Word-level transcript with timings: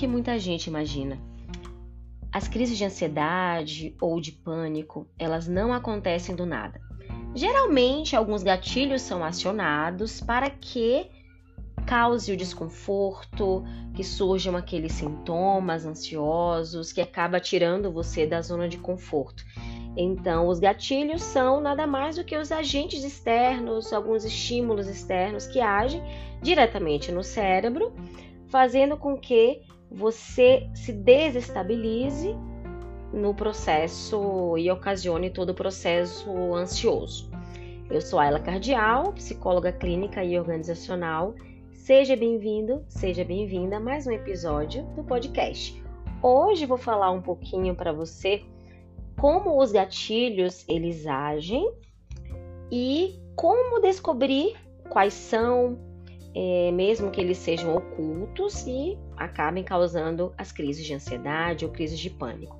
que 0.00 0.06
muita 0.06 0.38
gente 0.38 0.66
imagina. 0.66 1.18
As 2.32 2.48
crises 2.48 2.78
de 2.78 2.86
ansiedade 2.86 3.94
ou 4.00 4.18
de 4.18 4.32
pânico, 4.32 5.06
elas 5.18 5.46
não 5.46 5.74
acontecem 5.74 6.34
do 6.34 6.46
nada. 6.46 6.80
Geralmente, 7.34 8.16
alguns 8.16 8.42
gatilhos 8.42 9.02
são 9.02 9.22
acionados 9.22 10.18
para 10.18 10.48
que 10.48 11.06
cause 11.86 12.32
o 12.32 12.36
desconforto, 12.36 13.62
que 13.94 14.02
surjam 14.02 14.56
aqueles 14.56 14.92
sintomas 14.92 15.84
ansiosos, 15.84 16.94
que 16.94 17.02
acaba 17.02 17.38
tirando 17.38 17.92
você 17.92 18.26
da 18.26 18.40
zona 18.40 18.70
de 18.70 18.78
conforto. 18.78 19.44
Então, 19.94 20.48
os 20.48 20.58
gatilhos 20.58 21.20
são 21.20 21.60
nada 21.60 21.86
mais 21.86 22.16
do 22.16 22.24
que 22.24 22.38
os 22.38 22.50
agentes 22.50 23.04
externos, 23.04 23.92
alguns 23.92 24.24
estímulos 24.24 24.88
externos 24.88 25.46
que 25.46 25.60
agem 25.60 26.02
diretamente 26.40 27.12
no 27.12 27.22
cérebro, 27.22 27.92
fazendo 28.48 28.96
com 28.96 29.14
que 29.18 29.60
você 29.90 30.68
se 30.74 30.92
desestabilize 30.92 32.36
no 33.12 33.34
processo 33.34 34.56
e 34.56 34.70
ocasione 34.70 35.30
todo 35.30 35.50
o 35.50 35.54
processo 35.54 36.30
ansioso. 36.54 37.28
Eu 37.90 38.00
sou 38.00 38.20
Ayla 38.20 38.38
Cardial, 38.38 39.12
psicóloga 39.14 39.72
clínica 39.72 40.22
e 40.22 40.38
organizacional. 40.38 41.34
Seja 41.72 42.14
bem-vindo, 42.14 42.84
seja 42.88 43.24
bem-vinda 43.24 43.78
a 43.78 43.80
mais 43.80 44.06
um 44.06 44.12
episódio 44.12 44.84
do 44.94 45.02
podcast. 45.02 45.82
Hoje 46.22 46.66
vou 46.66 46.78
falar 46.78 47.10
um 47.10 47.20
pouquinho 47.20 47.74
para 47.74 47.92
você 47.92 48.44
como 49.18 49.60
os 49.60 49.72
gatilhos 49.72 50.64
eles 50.68 51.04
agem 51.06 51.68
e 52.70 53.18
como 53.34 53.80
descobrir 53.80 54.54
quais 54.88 55.14
são, 55.14 55.76
é, 56.34 56.70
mesmo 56.70 57.10
que 57.10 57.20
eles 57.20 57.38
sejam 57.38 57.74
ocultos 57.74 58.64
e 58.68 58.96
acabem 59.20 59.62
causando 59.62 60.32
as 60.38 60.50
crises 60.50 60.84
de 60.84 60.94
ansiedade 60.94 61.66
ou 61.66 61.70
crises 61.70 61.98
de 61.98 62.08
pânico. 62.08 62.58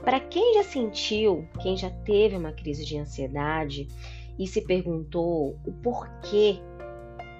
Para 0.00 0.20
quem 0.20 0.54
já 0.54 0.62
sentiu, 0.62 1.46
quem 1.60 1.76
já 1.76 1.90
teve 1.90 2.36
uma 2.36 2.52
crise 2.52 2.84
de 2.84 2.96
ansiedade 2.96 3.88
e 4.38 4.46
se 4.46 4.62
perguntou 4.62 5.58
o 5.66 5.72
porquê 5.82 6.60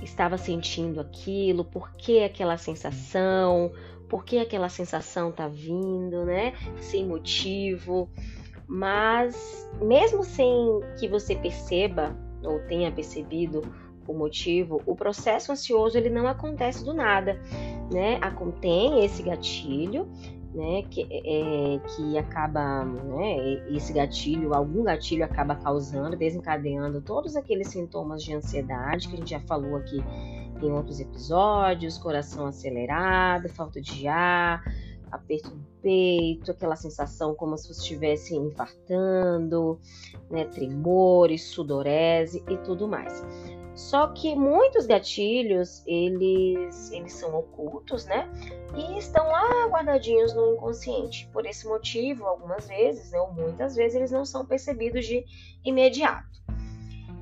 estava 0.03 0.37
sentindo 0.37 1.01
aquilo, 1.01 1.65
por 1.65 1.93
que 1.93 2.25
aquela 2.25 2.57
sensação, 2.57 3.73
por 4.09 4.25
que 4.25 4.39
aquela 4.39 4.69
sensação 4.69 5.31
tá 5.31 5.47
vindo, 5.47 6.25
né? 6.25 6.53
Sem 6.81 7.07
motivo. 7.07 8.11
Mas 8.67 9.71
mesmo 9.81 10.25
sem 10.25 10.51
que 10.99 11.07
você 11.07 11.37
perceba 11.37 12.17
ou 12.43 12.59
tenha 12.67 12.91
percebido 12.91 13.63
o 14.09 14.15
motivo, 14.15 14.83
o 14.87 14.97
processo 14.97 15.53
ansioso 15.53 15.97
ele 15.97 16.11
não 16.11 16.27
acontece 16.27 16.85
do 16.85 16.95
nada, 16.95 17.39
né? 17.93 18.19
Contém 18.39 19.05
esse 19.05 19.23
gatilho 19.23 20.09
né, 20.55 20.83
que, 20.91 21.03
é, 21.03 21.79
que 21.95 22.19
acaba, 22.19 22.85
né, 22.85 23.63
esse 23.71 23.93
gatilho, 23.93 24.55
algum 24.55 24.83
gatilho 24.83 25.25
acaba 25.25 25.55
causando, 25.55 26.17
desencadeando 26.17 27.01
todos 27.01 27.37
aqueles 27.37 27.69
sintomas 27.69 28.23
de 28.23 28.35
ansiedade 28.35 29.09
que 29.09 29.15
a 29.15 29.19
gente 29.19 29.31
já 29.31 29.41
falou 29.41 29.77
aqui 29.77 30.03
em 30.63 30.73
outros 30.73 31.01
episódios, 31.01 31.99
coração 31.99 32.47
acelerado, 32.47 33.49
falta 33.49 33.81
de 33.81 34.09
ar, 34.09 34.65
aperto 35.11 35.51
no 35.51 35.65
peito, 35.81 36.51
aquela 36.51 36.77
sensação 36.77 37.35
como 37.35 37.57
se 37.57 37.73
você 37.73 37.81
estivesse 37.81 38.35
infartando, 38.35 39.79
né, 40.31 40.45
tremores, 40.45 41.45
sudorese 41.45 42.43
e 42.49 42.57
tudo 42.59 42.89
mais. 42.89 43.25
Só 43.79 44.09
que 44.09 44.35
muitos 44.35 44.87
gatilhos, 44.87 45.85
eles, 45.87 46.91
eles 46.91 47.13
são 47.13 47.33
ocultos, 47.39 48.05
né? 48.07 48.29
E 48.77 48.99
estão 48.99 49.25
lá 49.25 49.69
guardadinhos 49.69 50.35
no 50.35 50.55
inconsciente. 50.55 51.29
Por 51.33 51.47
esse 51.47 51.65
motivo, 51.65 52.27
algumas 52.27 52.67
vezes, 52.67 53.13
né, 53.13 53.21
ou 53.21 53.33
muitas 53.33 53.77
vezes, 53.77 53.95
eles 53.95 54.11
não 54.11 54.25
são 54.25 54.45
percebidos 54.45 55.07
de 55.07 55.25
imediato. 55.65 56.27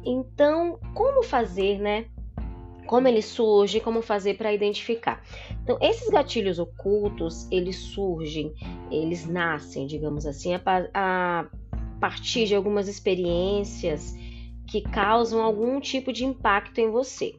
Então, 0.02 0.80
como 0.94 1.22
fazer, 1.22 1.78
né? 1.78 2.06
Como 2.86 3.06
ele 3.06 3.20
surge, 3.20 3.78
como 3.78 4.00
fazer 4.00 4.38
para 4.38 4.50
identificar. 4.50 5.22
Então, 5.62 5.76
esses 5.82 6.08
gatilhos 6.08 6.58
ocultos, 6.58 7.46
eles 7.50 7.76
surgem, 7.76 8.54
eles 8.90 9.26
nascem, 9.26 9.86
digamos 9.86 10.24
assim, 10.24 10.54
a, 10.54 10.62
a 10.94 11.46
partir 12.00 12.46
de 12.46 12.54
algumas 12.54 12.88
experiências 12.88 14.14
que 14.66 14.80
causam 14.80 15.42
algum 15.42 15.80
tipo 15.80 16.12
de 16.12 16.24
impacto 16.24 16.78
em 16.78 16.90
você. 16.90 17.34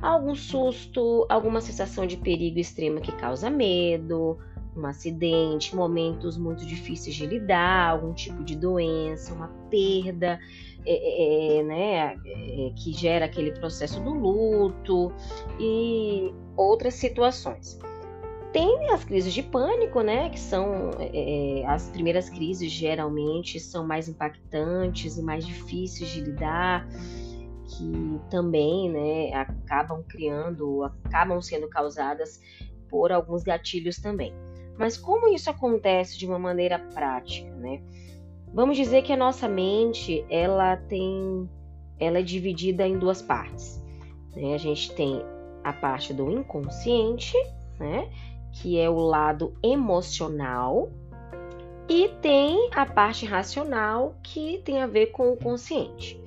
Algum 0.00 0.34
susto, 0.34 1.26
alguma 1.28 1.60
sensação 1.60 2.06
de 2.06 2.16
perigo 2.16 2.58
extremo 2.58 3.00
que 3.00 3.12
causa 3.12 3.50
medo, 3.50 4.38
um 4.76 4.86
acidente, 4.86 5.74
momentos 5.74 6.36
muito 6.36 6.64
difíceis 6.64 7.16
de 7.16 7.26
lidar, 7.26 7.90
algum 7.90 8.12
tipo 8.12 8.44
de 8.44 8.56
doença, 8.56 9.34
uma 9.34 9.48
perda, 9.68 10.38
é, 10.86 10.92
é, 10.94 11.58
é 11.58 11.62
né, 11.62 12.16
é, 12.24 12.72
que 12.76 12.92
gera 12.92 13.24
aquele 13.24 13.52
processo 13.52 14.00
do 14.00 14.10
luto 14.10 15.12
e 15.58 16.32
outras 16.56 16.94
situações. 16.94 17.78
Tem 18.52 18.90
as 18.90 19.04
crises 19.04 19.32
de 19.32 19.42
pânico, 19.42 20.00
né? 20.00 20.30
Que 20.30 20.40
são 20.40 20.90
é, 20.98 21.60
é, 21.60 21.66
as 21.66 21.88
primeiras 21.90 22.30
crises 22.30 22.70
geralmente 22.70 23.60
são 23.60 23.86
mais 23.86 24.08
impactantes 24.08 25.18
e 25.18 25.22
mais 25.22 25.46
difíceis 25.46 26.08
de 26.08 26.20
lidar, 26.22 26.88
que 27.66 28.20
também, 28.30 28.90
né, 28.90 29.34
acabam 29.34 30.02
criando, 30.08 30.84
acabam 31.04 31.40
sendo 31.42 31.68
causadas 31.68 32.40
por 32.88 33.12
alguns 33.12 33.42
gatilhos 33.42 33.98
também. 33.98 34.32
Mas 34.78 34.96
como 34.96 35.28
isso 35.28 35.50
acontece 35.50 36.16
de 36.16 36.26
uma 36.26 36.38
maneira 36.38 36.78
prática, 36.78 37.54
né? 37.56 37.82
Vamos 38.54 38.76
dizer 38.76 39.02
que 39.02 39.12
a 39.12 39.16
nossa 39.16 39.46
mente, 39.46 40.24
ela 40.30 40.76
tem, 40.76 41.48
ela 42.00 42.18
é 42.18 42.22
dividida 42.22 42.86
em 42.86 42.98
duas 42.98 43.20
partes. 43.20 43.82
Né? 44.34 44.54
A 44.54 44.58
gente 44.58 44.94
tem 44.94 45.22
a 45.62 45.72
parte 45.72 46.14
do 46.14 46.30
inconsciente, 46.30 47.34
né? 47.78 48.08
Que 48.52 48.78
é 48.78 48.88
o 48.88 48.98
lado 48.98 49.54
emocional, 49.62 50.90
e 51.88 52.08
tem 52.20 52.70
a 52.74 52.84
parte 52.84 53.24
racional, 53.24 54.14
que 54.22 54.58
tem 54.64 54.82
a 54.82 54.86
ver 54.86 55.06
com 55.06 55.32
o 55.32 55.36
consciente. 55.36 56.20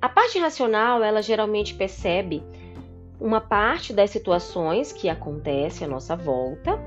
A 0.00 0.08
parte 0.08 0.38
racional, 0.38 1.02
ela 1.02 1.22
geralmente 1.22 1.74
percebe 1.74 2.42
uma 3.18 3.40
parte 3.40 3.92
das 3.92 4.10
situações 4.10 4.92
que 4.92 5.08
acontecem 5.08 5.86
à 5.86 5.90
nossa 5.90 6.14
volta, 6.14 6.78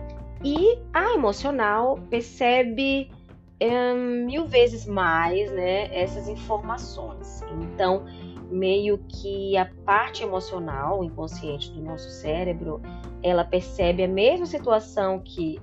e 0.44 0.78
a 0.94 1.14
emocional 1.14 1.98
percebe 2.10 3.12
é, 3.60 3.94
mil 3.94 4.48
vezes 4.48 4.86
mais 4.86 5.52
né, 5.52 5.94
essas 5.94 6.30
informações. 6.30 7.42
Então, 7.62 8.06
meio 8.50 8.98
que 9.08 9.56
a 9.58 9.66
parte 9.86 10.24
emocional, 10.24 11.04
inconsciente 11.04 11.72
do 11.72 11.82
nosso 11.82 12.10
cérebro, 12.10 12.82
ela 13.22 13.44
percebe 13.44 14.04
a 14.04 14.08
mesma 14.08 14.46
situação 14.46 15.20
que 15.20 15.60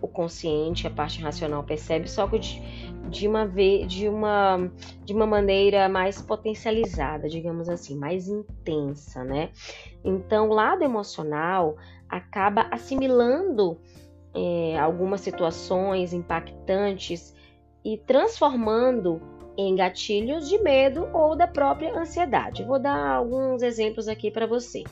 o 0.00 0.08
consciente, 0.08 0.86
a 0.86 0.90
parte 0.90 1.22
racional 1.22 1.62
percebe, 1.62 2.08
só 2.08 2.26
que 2.26 2.38
de, 2.38 2.62
de 3.08 3.26
uma 3.26 3.46
de 3.46 4.08
uma 4.08 4.70
de 5.04 5.14
uma 5.14 5.26
maneira 5.26 5.88
mais 5.88 6.20
potencializada, 6.20 7.28
digamos 7.28 7.68
assim, 7.68 7.96
mais 7.96 8.28
intensa, 8.28 9.24
né? 9.24 9.50
Então, 10.04 10.48
o 10.48 10.52
lado 10.52 10.82
emocional 10.82 11.76
acaba 12.08 12.66
assimilando 12.70 13.78
é, 14.34 14.78
algumas 14.78 15.20
situações 15.20 16.12
impactantes 16.12 17.34
e 17.84 17.96
transformando 17.96 19.20
em 19.56 19.74
gatilhos 19.74 20.48
de 20.48 20.58
medo 20.58 21.08
ou 21.12 21.36
da 21.36 21.46
própria 21.46 21.98
ansiedade. 21.98 22.64
Vou 22.64 22.78
dar 22.78 23.16
alguns 23.16 23.62
exemplos 23.62 24.08
aqui 24.08 24.30
para 24.30 24.46
você. 24.46 24.84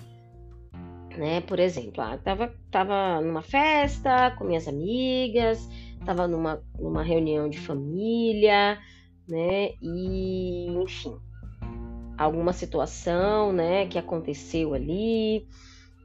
Né? 1.16 1.40
Por 1.42 1.60
exemplo, 1.60 2.02
ah, 2.02 2.18
tava, 2.18 2.52
tava 2.70 3.20
numa 3.20 3.42
festa 3.42 4.32
com 4.32 4.44
minhas 4.44 4.66
amigas, 4.66 5.68
tava 6.04 6.26
numa, 6.26 6.62
numa 6.78 7.02
reunião 7.02 7.48
de 7.48 7.58
família, 7.58 8.78
né? 9.28 9.70
E 9.80 10.66
enfim, 10.82 11.16
alguma 12.18 12.52
situação, 12.52 13.52
né, 13.52 13.86
que 13.86 13.98
aconteceu 13.98 14.74
ali. 14.74 15.46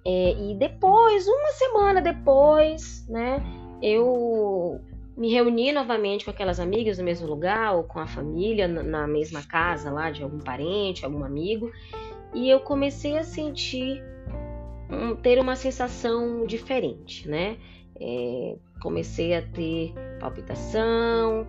É, 0.06 0.32
e 0.32 0.56
depois, 0.56 1.28
uma 1.28 1.52
semana 1.52 2.02
depois, 2.02 3.06
né, 3.08 3.42
eu 3.82 4.80
me 5.20 5.30
reuni 5.30 5.74
novamente 5.74 6.24
com 6.24 6.32
aquelas 6.32 6.62
amigas 6.62 6.98
no 6.98 7.04
mesmo 7.04 7.28
lugar 7.28 7.76
ou 7.76 7.84
com 7.84 8.00
a 8.00 8.08
família 8.08 8.70
na 8.70 9.06
mesma 9.06 9.44
casa 9.44 9.92
lá 9.92 10.10
de 10.10 10.24
algum 10.24 10.40
parente, 10.40 11.04
algum 11.04 11.26
amigo, 11.26 11.70
e 12.34 12.50
eu 12.50 12.62
comecei 12.62 13.18
a 13.18 13.24
sentir 13.24 14.02
um, 14.90 15.18
ter 15.18 15.38
uma 15.38 15.58
sensação 15.58 16.46
diferente, 16.46 17.28
né? 17.28 17.58
É, 18.00 18.56
comecei 18.82 19.36
a 19.36 19.42
ter 19.42 19.94
palpitação, 20.22 21.46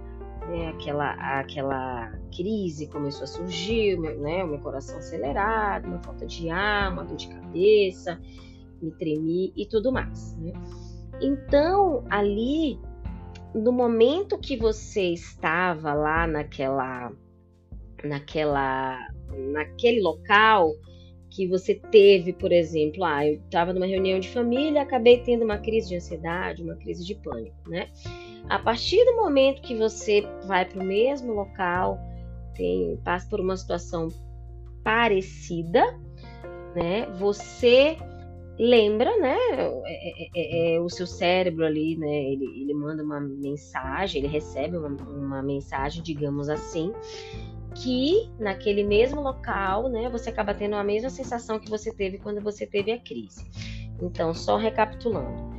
né? 0.49 0.71
aquela, 0.71 1.13
aquela 1.39 2.13
crise 2.35 2.89
começou 2.89 3.23
a 3.23 3.27
surgir, 3.29 3.97
né? 3.99 4.43
o 4.43 4.49
meu 4.49 4.59
coração 4.59 4.99
acelerado, 4.99 5.87
uma 5.87 6.03
falta 6.03 6.27
de 6.27 6.51
ar, 6.51 6.93
uma 6.93 7.05
dor 7.05 7.17
de 7.17 7.29
cabeça, 7.29 8.21
me 8.83 8.91
tremi 8.91 9.53
e 9.57 9.65
tudo 9.65 9.93
mais. 9.93 10.37
Né? 10.39 10.53
Então, 11.21 12.05
ali, 12.11 12.81
no 13.55 13.73
momento 13.73 14.39
que 14.39 14.57
você 14.57 15.13
estava 15.13 15.93
lá 15.93 16.27
naquela, 16.27 17.13
naquela, 18.05 19.09
naquele 19.53 20.01
local 20.01 20.73
que 21.31 21.47
você 21.47 21.75
teve, 21.75 22.33
por 22.33 22.51
exemplo, 22.51 23.05
ah, 23.05 23.25
eu 23.27 23.35
estava 23.35 23.73
numa 23.73 23.87
reunião 23.87 24.19
de 24.19 24.29
família, 24.29 24.83
acabei 24.83 25.23
tendo 25.23 25.45
uma 25.45 25.59
crise 25.59 25.89
de 25.89 25.97
ansiedade, 25.97 26.63
uma 26.63 26.75
crise 26.77 27.05
de 27.05 27.15
pânico, 27.15 27.69
né? 27.69 27.89
A 28.49 28.59
partir 28.59 29.05
do 29.05 29.17
momento 29.17 29.63
que 29.63 29.77
você 29.77 30.27
vai 30.47 30.65
para 30.65 30.83
o 30.83 30.85
mesmo 30.85 31.33
local, 31.33 31.99
tem, 32.55 32.97
passa 33.05 33.29
por 33.29 33.41
uma 33.41 33.57
situação 33.57 34.09
parecida, 34.83 35.85
né? 36.75 37.07
Você 37.19 37.97
lembra, 38.61 39.17
né? 39.17 39.39
É, 39.87 40.25
é, 40.25 40.29
é, 40.35 40.75
é, 40.75 40.81
o 40.81 40.89
seu 40.91 41.07
cérebro 41.07 41.65
ali, 41.65 41.97
né? 41.97 42.25
Ele, 42.25 42.45
ele 42.61 42.75
manda 42.75 43.03
uma 43.03 43.19
mensagem, 43.19 44.21
ele 44.21 44.31
recebe 44.31 44.77
uma, 44.77 44.89
uma, 44.89 45.43
mensagem, 45.43 46.03
digamos 46.03 46.51
assim, 46.51 46.93
que 47.75 48.29
naquele 48.39 48.85
mesmo 48.85 49.23
local, 49.23 49.89
né? 49.89 50.11
Você 50.11 50.29
acaba 50.29 50.53
tendo 50.53 50.77
a 50.77 50.85
mesma 50.85 51.09
sensação 51.09 51.59
que 51.59 51.71
você 51.71 51.91
teve 51.91 52.19
quando 52.19 52.43
você 52.43 52.67
teve 52.67 52.93
a 52.93 52.99
crise. 52.99 53.47
Então, 54.03 54.35
só 54.35 54.59
recapitulando, 54.59 55.55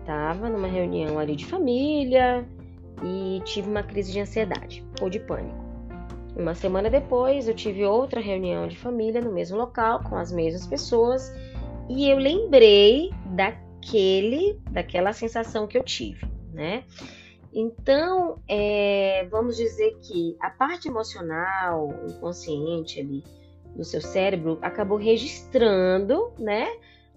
estava 0.00 0.48
numa 0.48 0.68
reunião 0.68 1.18
ali 1.18 1.36
de 1.36 1.44
família 1.44 2.48
e 3.04 3.42
tive 3.44 3.68
uma 3.68 3.82
crise 3.82 4.12
de 4.12 4.20
ansiedade 4.20 4.82
ou 5.02 5.10
de 5.10 5.20
pânico. 5.20 5.66
Uma 6.34 6.54
semana 6.54 6.88
depois, 6.88 7.48
eu 7.48 7.54
tive 7.54 7.84
outra 7.84 8.20
reunião 8.20 8.66
de 8.66 8.76
família 8.76 9.22
no 9.22 9.32
mesmo 9.32 9.56
local, 9.56 10.02
com 10.02 10.16
as 10.16 10.30
mesmas 10.30 10.66
pessoas, 10.66 11.34
e 11.88 12.08
eu 12.08 12.18
lembrei 12.18 13.10
daquele, 13.26 14.60
daquela 14.70 15.12
sensação 15.12 15.66
que 15.66 15.78
eu 15.78 15.84
tive, 15.84 16.26
né? 16.52 16.84
Então, 17.52 18.38
é, 18.46 19.26
vamos 19.30 19.56
dizer 19.56 19.96
que 20.02 20.36
a 20.40 20.50
parte 20.50 20.88
emocional, 20.88 21.88
inconsciente 22.06 23.00
ali 23.00 23.24
do 23.74 23.84
seu 23.84 24.00
cérebro 24.00 24.58
acabou 24.60 24.98
registrando, 24.98 26.32
né? 26.38 26.66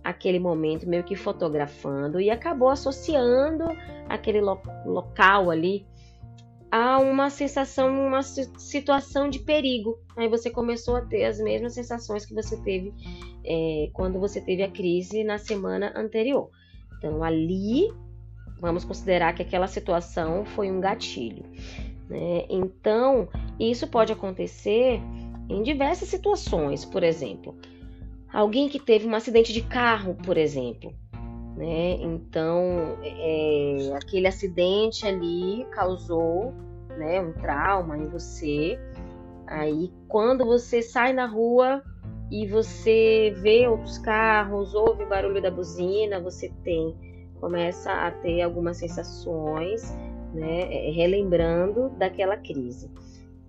Aquele 0.04 0.40
momento, 0.40 0.88
meio 0.88 1.04
que 1.04 1.16
fotografando, 1.16 2.22
e 2.22 2.30
acabou 2.30 2.70
associando 2.70 3.66
aquele 4.08 4.40
lo 4.40 4.62
local 4.86 5.52
ali 5.52 5.86
a 6.72 7.00
uma 7.00 7.30
sensação, 7.30 7.90
uma 8.08 8.22
situação 8.22 9.30
de 9.30 9.40
perigo. 9.40 10.00
Aí 10.16 10.28
você 10.30 10.50
começou 10.50 10.96
a 10.96 11.02
ter 11.02 11.26
as 11.26 11.40
mesmas 11.40 11.74
sensações 11.74 12.26
que 12.26 12.34
você 12.34 12.56
teve 12.58 12.94
é, 13.50 13.90
quando 13.94 14.20
você 14.20 14.40
teve 14.40 14.62
a 14.62 14.70
crise 14.70 15.24
na 15.24 15.40
semana 15.40 15.92
anterior. 15.96 16.52
Então, 16.98 17.24
ali, 17.24 17.92
vamos 18.60 18.86
considerar 18.86 19.34
que 19.34 19.42
aquela 19.42 19.68
situação 19.68 20.46
foi 20.46 20.70
um 20.70 20.80
gatilho. 20.80 21.44
Né? 22.08 22.46
Então, 22.48 23.28
isso 23.60 23.88
pode 23.88 24.14
acontecer 24.14 25.02
em 25.50 25.64
diversas 25.64 26.10
situações. 26.10 26.86
Por 26.86 27.04
exemplo, 27.04 27.58
alguém 28.32 28.70
que 28.70 28.80
teve 28.80 29.08
um 29.08 29.16
acidente 29.16 29.52
de 29.52 29.62
carro, 29.64 30.16
por 30.24 30.38
exemplo. 30.38 30.94
Né? 31.56 31.98
Então, 32.02 32.98
é, 33.02 33.94
aquele 33.96 34.28
acidente 34.28 35.08
ali 35.08 35.66
causou 35.72 36.54
né, 36.98 37.20
um 37.20 37.34
trauma 37.34 37.98
em 37.98 38.08
você. 38.08 38.80
Aí, 39.48 39.92
quando 40.08 40.46
você 40.46 40.82
sai 40.84 41.14
na 41.14 41.26
rua 41.26 41.84
e 42.32 42.48
você 42.48 43.34
vê 43.42 43.68
outros 43.68 43.98
carros, 43.98 44.74
ouve 44.74 45.04
o 45.04 45.10
barulho 45.10 45.42
da 45.42 45.50
buzina, 45.50 46.20
você 46.20 46.50
tem, 46.64 46.96
começa 47.40 47.92
a 47.92 48.12
ter 48.12 48.42
algumas 48.42 48.78
sensações, 48.78 49.92
né, 50.34 50.62
é, 50.72 50.92
relembrando 50.92 51.90
daquela 51.98 52.38
crise. 52.38 52.92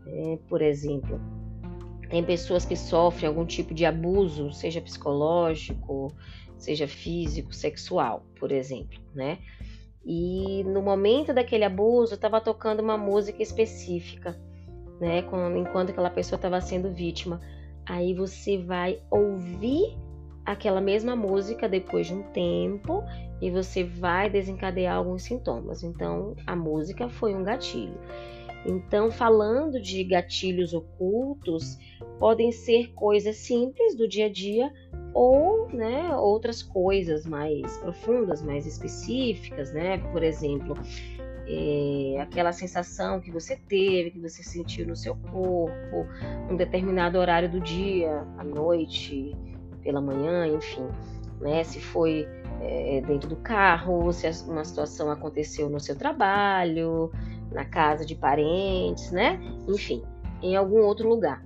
É, 0.06 0.38
por 0.48 0.62
exemplo, 0.62 1.20
tem 2.08 2.24
pessoas 2.24 2.64
que 2.64 2.74
sofrem 2.74 3.28
algum 3.28 3.44
tipo 3.44 3.74
de 3.74 3.84
abuso, 3.84 4.50
seja 4.52 4.80
psicológico, 4.80 6.12
seja 6.56 6.88
físico, 6.88 7.54
sexual, 7.54 8.24
por 8.38 8.50
exemplo, 8.50 8.98
né? 9.14 9.38
E 10.04 10.64
no 10.64 10.82
momento 10.82 11.34
daquele 11.34 11.64
abuso, 11.64 12.14
estava 12.14 12.40
tocando 12.40 12.80
uma 12.80 12.96
música 12.96 13.42
específica, 13.42 14.36
né? 15.00 15.22
Enquanto 15.56 15.90
aquela 15.90 16.10
pessoa 16.10 16.36
estava 16.36 16.60
sendo 16.60 16.92
vítima. 16.92 17.40
Aí 17.86 18.14
você 18.14 18.58
vai 18.58 19.00
ouvir 19.10 19.96
aquela 20.44 20.80
mesma 20.80 21.14
música 21.14 21.68
depois 21.68 22.06
de 22.06 22.14
um 22.14 22.22
tempo 22.22 23.02
e 23.40 23.50
você 23.50 23.84
vai 23.84 24.28
desencadear 24.28 24.96
alguns 24.96 25.22
sintomas. 25.22 25.82
Então, 25.82 26.34
a 26.46 26.54
música 26.54 27.08
foi 27.08 27.34
um 27.34 27.42
gatilho. 27.42 27.98
Então, 28.66 29.10
falando 29.10 29.80
de 29.80 30.04
gatilhos 30.04 30.74
ocultos, 30.74 31.78
podem 32.18 32.52
ser 32.52 32.92
coisas 32.92 33.36
simples 33.36 33.96
do 33.96 34.06
dia 34.06 34.26
a 34.26 34.28
dia 34.28 34.70
ou 35.14 35.68
né, 35.72 36.14
outras 36.14 36.62
coisas 36.62 37.26
mais 37.26 37.78
profundas, 37.78 38.42
mais 38.42 38.66
específicas, 38.66 39.72
né? 39.72 39.98
Por 40.12 40.22
exemplo, 40.22 40.74
é, 41.52 42.20
aquela 42.20 42.52
sensação 42.52 43.20
que 43.20 43.30
você 43.30 43.56
teve, 43.56 44.12
que 44.12 44.20
você 44.20 44.42
sentiu 44.42 44.86
no 44.86 44.94
seu 44.94 45.16
corpo, 45.16 46.06
um 46.48 46.56
determinado 46.56 47.18
horário 47.18 47.50
do 47.50 47.60
dia, 47.60 48.24
à 48.38 48.44
noite, 48.44 49.36
pela 49.82 50.00
manhã, 50.00 50.46
enfim, 50.46 50.86
né? 51.40 51.64
Se 51.64 51.80
foi 51.80 52.28
é, 52.60 53.00
dentro 53.00 53.28
do 53.28 53.36
carro, 53.36 54.12
se 54.12 54.28
uma 54.44 54.64
situação 54.64 55.10
aconteceu 55.10 55.68
no 55.68 55.80
seu 55.80 55.96
trabalho, 55.96 57.10
na 57.50 57.64
casa 57.64 58.06
de 58.06 58.14
parentes, 58.14 59.10
né? 59.10 59.40
Enfim, 59.66 60.02
em 60.42 60.54
algum 60.54 60.80
outro 60.82 61.08
lugar. 61.08 61.42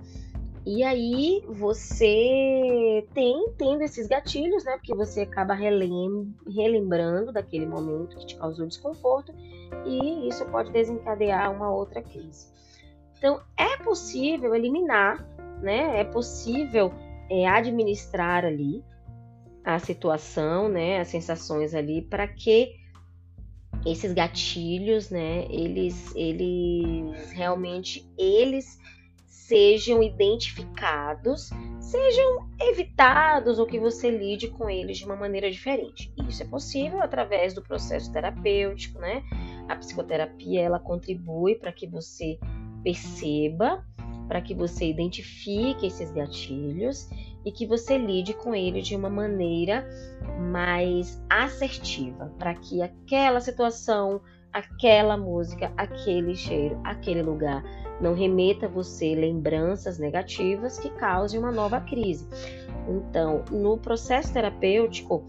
E 0.65 0.83
aí 0.83 1.43
você 1.47 3.05
tem 3.13 3.49
tendo 3.57 3.81
esses 3.81 4.07
gatilhos, 4.07 4.63
né? 4.65 4.73
Porque 4.73 4.95
você 4.95 5.21
acaba 5.21 5.53
relem 5.53 6.33
relembrando 6.47 7.31
daquele 7.31 7.65
momento 7.65 8.17
que 8.17 8.25
te 8.25 8.35
causou 8.35 8.67
desconforto 8.67 9.33
e 9.85 10.27
isso 10.27 10.45
pode 10.45 10.71
desencadear 10.71 11.51
uma 11.51 11.71
outra 11.71 12.01
crise. 12.01 12.47
Então 13.17 13.41
é 13.57 13.77
possível 13.77 14.53
eliminar, 14.53 15.25
né? 15.61 15.99
É 15.99 16.03
possível 16.03 16.93
é, 17.29 17.47
administrar 17.47 18.45
ali 18.45 18.83
a 19.63 19.79
situação, 19.79 20.69
né? 20.69 20.99
As 20.99 21.07
sensações 21.07 21.73
ali 21.73 22.01
para 22.01 22.27
que 22.27 22.75
esses 23.85 24.13
gatilhos, 24.13 25.09
né? 25.09 25.45
Eles, 25.49 26.15
eles 26.15 27.31
realmente 27.31 28.07
eles 28.17 28.77
sejam 29.47 30.01
identificados, 30.01 31.49
sejam 31.79 32.49
evitados 32.59 33.59
ou 33.59 33.67
que 33.67 33.79
você 33.79 34.09
lide 34.09 34.47
com 34.47 34.67
eles 34.67 34.97
de 34.97 35.05
uma 35.05 35.15
maneira 35.15 35.51
diferente. 35.51 36.11
Isso 36.27 36.41
é 36.41 36.45
possível 36.47 37.01
através 37.01 37.53
do 37.53 37.61
processo 37.61 38.11
terapêutico, 38.11 38.99
né? 38.99 39.23
A 39.67 39.75
psicoterapia 39.75 40.61
ela 40.61 40.79
contribui 40.79 41.55
para 41.55 41.71
que 41.71 41.87
você 41.87 42.39
perceba, 42.83 43.83
para 44.27 44.41
que 44.41 44.53
você 44.53 44.85
identifique 44.85 45.87
esses 45.87 46.11
gatilhos 46.11 47.09
e 47.43 47.51
que 47.51 47.65
você 47.65 47.97
lide 47.97 48.33
com 48.33 48.55
eles 48.55 48.87
de 48.87 48.95
uma 48.95 49.09
maneira 49.09 49.87
mais 50.51 51.21
assertiva, 51.29 52.33
para 52.39 52.55
que 52.55 52.81
aquela 52.81 53.39
situação, 53.39 54.21
aquela 54.51 55.15
música, 55.15 55.71
aquele 55.77 56.35
cheiro, 56.35 56.79
aquele 56.83 57.21
lugar 57.21 57.63
não 58.01 58.13
remeta 58.13 58.67
você 58.67 59.15
lembranças 59.15 59.97
negativas 59.97 60.77
que 60.77 60.89
causem 60.89 61.39
uma 61.39 61.51
nova 61.51 61.79
crise. 61.81 62.27
Então, 62.87 63.43
no 63.51 63.77
processo 63.77 64.33
terapêutico, 64.33 65.25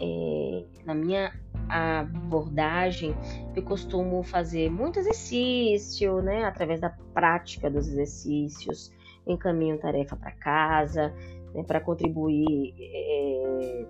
é, 0.00 0.64
na 0.84 0.94
minha 0.94 1.32
abordagem, 1.68 3.14
eu 3.54 3.62
costumo 3.62 4.22
fazer 4.22 4.70
muito 4.70 4.98
exercício, 4.98 6.20
né? 6.22 6.44
Através 6.44 6.80
da 6.80 6.90
prática 7.14 7.70
dos 7.70 7.88
exercícios, 7.88 8.92
encaminho 9.26 9.78
tarefa 9.78 10.16
para 10.16 10.32
casa, 10.32 11.14
né, 11.54 11.62
para 11.62 11.80
contribuir 11.80 12.74
é, 12.78 13.86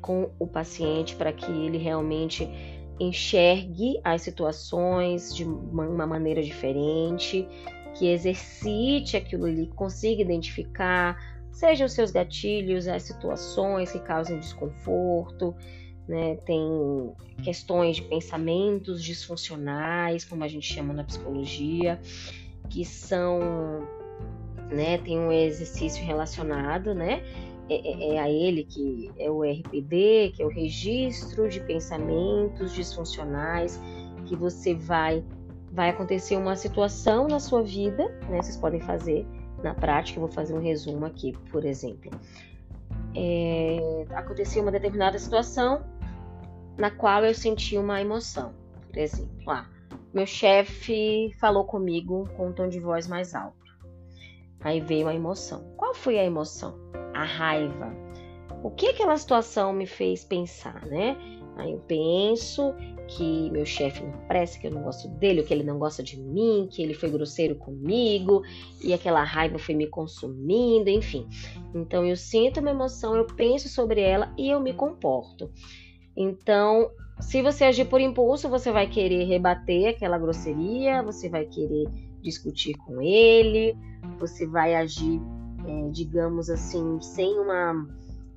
com 0.00 0.30
o 0.38 0.46
paciente 0.46 1.16
para 1.16 1.32
que 1.32 1.50
ele 1.50 1.78
realmente 1.78 2.48
enxergue 3.00 4.00
as 4.02 4.22
situações 4.22 5.34
de 5.34 5.44
uma 5.44 6.06
maneira 6.06 6.42
diferente, 6.42 7.46
que 7.94 8.08
exercite 8.08 9.16
aquilo 9.16 9.46
ali, 9.46 9.66
consiga 9.68 10.22
identificar, 10.22 11.16
sejam 11.52 11.86
os 11.86 11.92
seus 11.92 12.10
gatilhos, 12.10 12.88
as 12.88 13.02
situações 13.04 13.92
que 13.92 14.00
causam 14.00 14.38
desconforto, 14.38 15.54
né? 16.08 16.36
Tem 16.46 17.12
questões 17.42 17.96
de 17.96 18.02
pensamentos 18.02 19.02
disfuncionais, 19.02 20.24
como 20.24 20.42
a 20.42 20.48
gente 20.48 20.72
chama 20.72 20.94
na 20.94 21.04
psicologia, 21.04 22.00
que 22.70 22.84
são, 22.84 23.40
né? 24.70 24.98
Tem 24.98 25.18
um 25.18 25.30
exercício 25.30 26.04
relacionado, 26.04 26.94
né? 26.94 27.22
é, 27.68 28.14
é, 28.14 28.18
a 28.18 28.30
ele 28.30 28.64
que 28.64 29.10
é 29.18 29.30
o 29.30 29.42
RPD, 29.42 30.32
que 30.34 30.42
é 30.42 30.46
o 30.46 30.48
registro 30.48 31.48
de 31.48 31.60
pensamentos 31.60 32.72
disfuncionais, 32.72 33.80
que 34.26 34.34
você 34.34 34.74
vai 34.74 35.24
vai 35.70 35.90
acontecer 35.90 36.34
uma 36.34 36.56
situação 36.56 37.28
na 37.28 37.38
sua 37.38 37.62
vida, 37.62 38.08
né? 38.28 38.42
Vocês 38.42 38.56
podem 38.56 38.80
fazer 38.80 39.26
na 39.62 39.74
prática, 39.74 40.18
eu 40.18 40.22
vou 40.22 40.32
fazer 40.32 40.54
um 40.54 40.60
resumo 40.60 41.04
aqui, 41.04 41.32
por 41.50 41.64
exemplo. 41.64 42.10
É, 43.14 44.06
aconteceu 44.14 44.62
uma 44.62 44.72
determinada 44.72 45.18
situação 45.18 45.84
na 46.78 46.90
qual 46.90 47.24
eu 47.24 47.34
senti 47.34 47.76
uma 47.76 48.00
emoção. 48.00 48.54
Por 48.88 48.98
exemplo, 48.98 49.50
ah, 49.50 49.68
meu 50.14 50.24
chefe 50.24 51.34
falou 51.40 51.64
comigo 51.64 52.28
com 52.36 52.48
um 52.48 52.52
tom 52.52 52.68
de 52.68 52.78
voz 52.78 53.06
mais 53.08 53.34
alto. 53.34 53.58
Aí 54.60 54.80
veio 54.80 55.08
a 55.08 55.14
emoção. 55.14 55.74
Qual 55.76 55.92
foi 55.94 56.18
a 56.18 56.24
emoção? 56.24 56.78
A 57.12 57.24
raiva. 57.24 57.92
O 58.62 58.70
que 58.70 58.88
aquela 58.88 59.16
situação 59.16 59.72
me 59.72 59.86
fez 59.86 60.24
pensar, 60.24 60.86
né? 60.86 61.16
Aí 61.56 61.72
eu 61.72 61.78
penso 61.80 62.72
que 63.08 63.50
meu 63.50 63.66
chefe 63.66 64.04
não 64.04 64.12
presta, 64.28 64.60
que 64.60 64.66
eu 64.68 64.70
não 64.70 64.82
gosto 64.82 65.08
dele, 65.08 65.42
que 65.42 65.52
ele 65.52 65.64
não 65.64 65.78
gosta 65.78 66.02
de 66.02 66.20
mim, 66.20 66.68
que 66.70 66.82
ele 66.82 66.94
foi 66.94 67.10
grosseiro 67.10 67.56
comigo 67.56 68.42
e 68.82 68.92
aquela 68.92 69.24
raiva 69.24 69.58
foi 69.58 69.74
me 69.74 69.88
consumindo, 69.88 70.88
enfim. 70.88 71.26
Então 71.74 72.04
eu 72.04 72.16
sinto 72.16 72.60
uma 72.60 72.70
emoção, 72.70 73.16
eu 73.16 73.26
penso 73.26 73.68
sobre 73.68 74.00
ela 74.00 74.32
e 74.38 74.48
eu 74.50 74.60
me 74.60 74.72
comporto. 74.72 75.50
Então, 76.20 76.90
se 77.20 77.40
você 77.40 77.62
agir 77.62 77.84
por 77.84 78.00
impulso, 78.00 78.48
você 78.48 78.72
vai 78.72 78.88
querer 78.88 79.22
rebater 79.22 79.90
aquela 79.90 80.18
grosseria, 80.18 81.00
você 81.00 81.28
vai 81.28 81.44
querer 81.44 81.86
discutir 82.20 82.74
com 82.74 83.00
ele, 83.00 83.78
você 84.18 84.44
vai 84.44 84.74
agir, 84.74 85.20
é, 85.64 85.90
digamos 85.90 86.50
assim, 86.50 87.00
sem 87.00 87.38
uma 87.38 87.86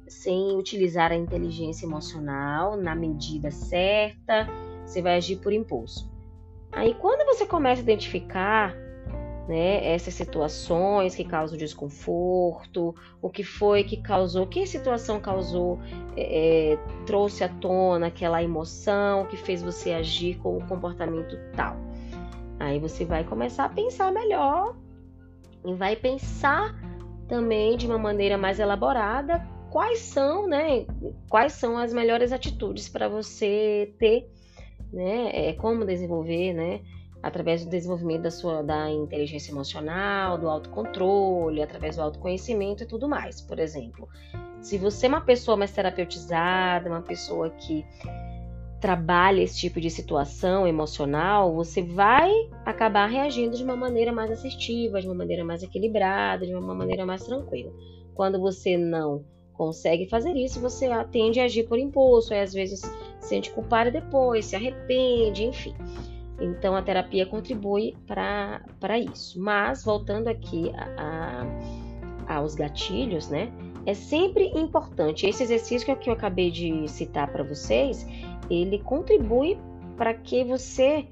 sem 0.07 0.55
utilizar 0.57 1.11
a 1.11 1.15
inteligência 1.15 1.85
emocional 1.85 2.75
na 2.75 2.93
medida 2.93 3.49
certa, 3.49 4.47
você 4.85 5.01
vai 5.01 5.15
agir 5.15 5.37
por 5.37 5.51
impulso. 5.51 6.11
Aí 6.71 6.93
quando 6.93 7.25
você 7.25 7.47
começa 7.47 7.81
a 7.81 7.83
identificar 7.83 8.75
né, 9.47 9.93
essas 9.93 10.13
situações 10.13 11.15
que 11.15 11.23
causam 11.23 11.57
desconforto, 11.57 12.95
o 13.21 13.29
que 13.29 13.43
foi 13.43 13.83
que 13.83 13.97
causou, 13.97 14.47
que 14.47 14.65
situação 14.65 15.19
causou, 15.19 15.79
é, 16.15 16.73
é, 16.73 16.77
trouxe 17.05 17.43
à 17.43 17.49
tona 17.49 18.07
aquela 18.07 18.41
emoção 18.43 19.25
que 19.25 19.37
fez 19.37 19.61
você 19.61 19.91
agir 19.91 20.37
com 20.37 20.57
o 20.57 20.67
comportamento 20.67 21.37
tal. 21.55 21.75
Aí 22.59 22.79
você 22.79 23.03
vai 23.03 23.23
começar 23.23 23.65
a 23.65 23.69
pensar 23.69 24.11
melhor 24.11 24.75
e 25.65 25.73
vai 25.73 25.95
pensar 25.95 26.75
também 27.27 27.77
de 27.77 27.87
uma 27.87 27.97
maneira 27.97 28.37
mais 28.37 28.59
elaborada 28.59 29.41
quais 29.71 29.99
são, 29.99 30.47
né, 30.47 30.85
quais 31.29 31.53
são 31.53 31.77
as 31.77 31.93
melhores 31.93 32.31
atitudes 32.31 32.89
para 32.89 33.07
você 33.07 33.93
ter, 33.97 34.29
né, 34.91 35.31
é, 35.33 35.53
como 35.53 35.85
desenvolver, 35.85 36.53
né, 36.53 36.81
através 37.21 37.63
do 37.63 37.69
desenvolvimento 37.69 38.23
da 38.23 38.31
sua 38.31 38.61
da 38.61 38.89
inteligência 38.89 39.51
emocional, 39.51 40.37
do 40.37 40.49
autocontrole, 40.49 41.61
através 41.61 41.95
do 41.95 42.01
autoconhecimento 42.01 42.83
e 42.83 42.87
tudo 42.87 43.07
mais. 43.07 43.41
Por 43.41 43.59
exemplo, 43.59 44.07
se 44.61 44.77
você 44.77 45.05
é 45.05 45.09
uma 45.09 45.21
pessoa 45.21 45.57
mais 45.57 45.71
terapeutizada, 45.71 46.89
uma 46.89 47.01
pessoa 47.01 47.49
que 47.49 47.85
trabalha 48.79 49.41
esse 49.43 49.59
tipo 49.59 49.79
de 49.79 49.91
situação 49.91 50.67
emocional, 50.67 51.53
você 51.53 51.83
vai 51.83 52.31
acabar 52.65 53.05
reagindo 53.05 53.55
de 53.55 53.63
uma 53.63 53.75
maneira 53.75 54.11
mais 54.11 54.31
assertiva, 54.31 54.99
de 54.99 55.07
uma 55.07 55.15
maneira 55.15 55.45
mais 55.45 55.61
equilibrada, 55.61 56.47
de 56.47 56.55
uma 56.55 56.73
maneira 56.73 57.05
mais 57.05 57.23
tranquila. 57.23 57.71
Quando 58.15 58.39
você 58.39 58.77
não 58.77 59.23
consegue 59.53 60.09
fazer 60.09 60.35
isso, 60.35 60.59
você 60.59 60.89
tende 61.11 61.39
a 61.39 61.43
agir 61.43 61.67
por 61.67 61.77
impulso, 61.77 62.33
e 62.33 62.39
às 62.39 62.51
vezes 62.51 62.81
sente 63.19 63.51
culpado 63.51 63.91
depois, 63.91 64.45
se 64.45 64.55
arrepende, 64.55 65.43
enfim. 65.43 65.75
Então 66.41 66.75
a 66.75 66.81
terapia 66.81 67.25
contribui 67.25 67.95
para 68.07 68.99
isso. 68.99 69.39
Mas 69.39 69.83
voltando 69.83 70.27
aqui 70.27 70.71
a, 70.75 71.45
a, 72.27 72.35
aos 72.37 72.55
gatilhos, 72.55 73.29
né? 73.29 73.51
É 73.85 73.93
sempre 73.93 74.45
importante. 74.55 75.25
Esse 75.25 75.43
exercício 75.43 75.95
que 75.97 76.09
eu, 76.09 76.13
acabei 76.13 76.51
de 76.51 76.87
citar 76.87 77.31
para 77.31 77.43
vocês, 77.43 78.05
ele 78.49 78.79
contribui 78.79 79.57
para 79.97 80.13
que 80.13 80.43
você 80.43 81.07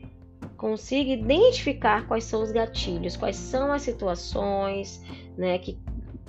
consiga 0.58 1.12
identificar 1.12 2.08
quais 2.08 2.26
são 2.26 2.44
os 2.44 2.52
gatilhos, 2.52 3.16
quais 3.16 3.36
são 3.36 3.72
as 3.72 3.82
situações, 3.82 5.02
né, 5.38 5.58
que 5.58 5.78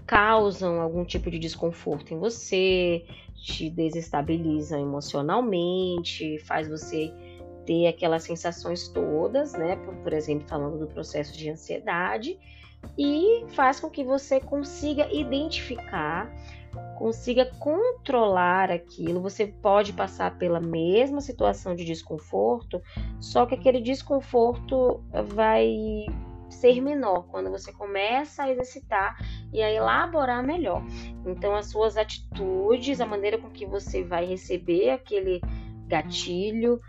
causam 0.06 0.80
algum 0.80 1.04
tipo 1.04 1.30
de 1.30 1.38
desconforto 1.38 2.14
em 2.14 2.18
você, 2.18 3.04
te 3.34 3.70
desestabilizam 3.70 4.80
emocionalmente, 4.80 6.38
faz 6.40 6.68
você 6.68 7.12
ter 7.70 7.86
aquelas 7.86 8.24
sensações 8.24 8.88
todas, 8.88 9.52
né? 9.52 9.76
Por, 9.76 9.94
por 9.94 10.12
exemplo, 10.12 10.44
falando 10.48 10.76
do 10.76 10.88
processo 10.88 11.38
de 11.38 11.48
ansiedade, 11.48 12.36
e 12.98 13.44
faz 13.50 13.78
com 13.78 13.88
que 13.88 14.02
você 14.02 14.40
consiga 14.40 15.08
identificar, 15.12 16.28
consiga 16.98 17.46
controlar 17.60 18.72
aquilo. 18.72 19.20
Você 19.20 19.46
pode 19.46 19.92
passar 19.92 20.36
pela 20.36 20.58
mesma 20.58 21.20
situação 21.20 21.76
de 21.76 21.84
desconforto, 21.84 22.82
só 23.20 23.46
que 23.46 23.54
aquele 23.54 23.80
desconforto 23.80 25.04
vai 25.28 26.06
ser 26.48 26.80
menor 26.80 27.28
quando 27.28 27.50
você 27.50 27.72
começa 27.72 28.42
a 28.42 28.50
exercitar 28.50 29.16
e 29.52 29.62
a 29.62 29.70
elaborar 29.70 30.44
melhor. 30.44 30.82
Então, 31.24 31.54
as 31.54 31.66
suas 31.66 31.96
atitudes, 31.96 33.00
a 33.00 33.06
maneira 33.06 33.38
com 33.38 33.48
que 33.48 33.64
você 33.64 34.02
vai 34.02 34.26
receber 34.26 34.90
aquele 34.90 35.40
gatilho, 35.86 36.80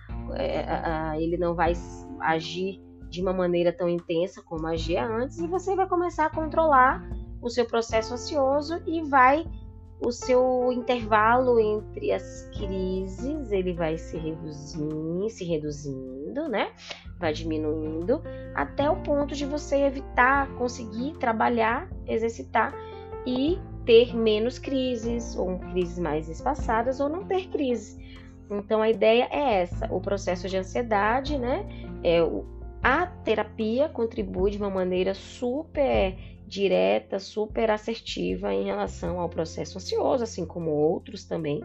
ele 1.17 1.37
não 1.37 1.55
vai 1.55 1.73
agir 2.21 2.79
de 3.09 3.21
uma 3.21 3.33
maneira 3.33 3.73
tão 3.73 3.89
intensa 3.89 4.41
como 4.41 4.67
agia 4.67 5.05
antes 5.05 5.39
e 5.39 5.47
você 5.47 5.75
vai 5.75 5.87
começar 5.87 6.27
a 6.27 6.29
controlar 6.29 7.03
o 7.41 7.49
seu 7.49 7.65
processo 7.65 8.13
ansioso 8.13 8.81
e 8.85 9.01
vai 9.01 9.45
o 10.03 10.11
seu 10.11 10.71
intervalo 10.71 11.59
entre 11.59 12.11
as 12.11 12.49
crises 12.57 13.51
ele 13.51 13.73
vai 13.73 13.97
se 13.97 14.17
reduzindo, 14.17 15.29
se 15.29 15.43
reduzindo, 15.43 16.49
né? 16.49 16.71
Vai 17.19 17.33
diminuindo 17.33 18.21
até 18.55 18.89
o 18.89 18.95
ponto 19.03 19.35
de 19.35 19.45
você 19.45 19.83
evitar, 19.83 20.47
conseguir 20.55 21.13
trabalhar, 21.19 21.87
exercitar 22.07 22.73
e 23.27 23.59
ter 23.85 24.15
menos 24.15 24.57
crises 24.57 25.35
ou 25.35 25.59
crises 25.59 25.99
mais 25.99 26.29
espaçadas 26.29 26.99
ou 26.99 27.07
não 27.07 27.25
ter 27.25 27.47
crises. 27.49 27.97
Então 28.51 28.81
a 28.81 28.89
ideia 28.89 29.27
é 29.31 29.61
essa, 29.61 29.87
o 29.93 30.01
processo 30.01 30.49
de 30.49 30.57
ansiedade, 30.57 31.37
né? 31.37 31.65
É 32.03 32.19
a 32.83 33.05
terapia 33.05 33.87
contribui 33.87 34.51
de 34.51 34.57
uma 34.57 34.69
maneira 34.69 35.13
super 35.13 36.17
direta, 36.47 37.19
super 37.19 37.69
assertiva 37.69 38.53
em 38.53 38.65
relação 38.65 39.19
ao 39.19 39.29
processo 39.29 39.77
ansioso, 39.77 40.23
assim 40.23 40.45
como 40.45 40.71
outros 40.71 41.23
também, 41.23 41.61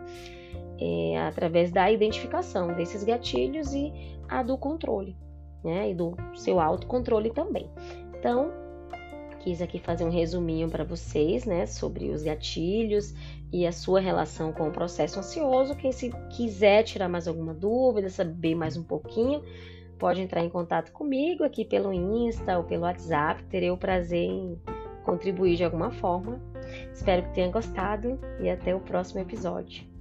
é, 0.78 1.18
através 1.18 1.72
da 1.72 1.90
identificação 1.90 2.74
desses 2.74 3.02
gatilhos 3.02 3.72
e 3.72 3.92
a 4.28 4.42
do 4.42 4.56
controle, 4.56 5.16
né? 5.64 5.90
E 5.90 5.94
do 5.94 6.14
seu 6.34 6.60
autocontrole 6.60 7.30
também. 7.30 7.68
Então, 8.18 8.52
quis 9.46 9.62
aqui 9.62 9.78
fazer 9.78 10.04
um 10.04 10.10
resuminho 10.10 10.68
para 10.68 10.82
vocês, 10.82 11.44
né, 11.44 11.66
sobre 11.66 12.10
os 12.10 12.20
gatilhos 12.20 13.14
e 13.52 13.64
a 13.64 13.70
sua 13.70 14.00
relação 14.00 14.52
com 14.52 14.66
o 14.68 14.72
processo 14.72 15.20
ansioso. 15.20 15.76
Quem 15.76 15.92
se 15.92 16.10
quiser 16.30 16.82
tirar 16.82 17.08
mais 17.08 17.28
alguma 17.28 17.54
dúvida, 17.54 18.08
saber 18.08 18.56
mais 18.56 18.76
um 18.76 18.82
pouquinho, 18.82 19.44
pode 20.00 20.20
entrar 20.20 20.42
em 20.42 20.50
contato 20.50 20.90
comigo 20.90 21.44
aqui 21.44 21.64
pelo 21.64 21.92
Insta 21.92 22.58
ou 22.58 22.64
pelo 22.64 22.82
WhatsApp. 22.82 23.44
Terei 23.44 23.70
o 23.70 23.76
prazer 23.76 24.24
em 24.24 24.60
contribuir 25.04 25.54
de 25.54 25.62
alguma 25.62 25.92
forma. 25.92 26.40
Espero 26.92 27.22
que 27.22 27.34
tenha 27.34 27.48
gostado 27.48 28.18
e 28.40 28.50
até 28.50 28.74
o 28.74 28.80
próximo 28.80 29.20
episódio. 29.20 29.95